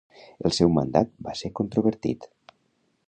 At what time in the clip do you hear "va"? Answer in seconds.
1.27-1.35